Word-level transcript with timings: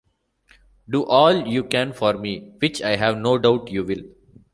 Do 0.89 1.05
all 1.05 1.45
you 1.45 1.63
can 1.63 1.93
for 1.93 2.13
me 2.15 2.39
which 2.57 2.81
I 2.81 2.95
have 2.95 3.19
no 3.19 3.37
doubt 3.37 3.69
you 3.71 3.83
will. 3.83 4.01